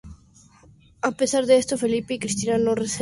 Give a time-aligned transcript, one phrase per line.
[1.09, 2.97] A pesar de esto Felipe y Cristina no se rindieron.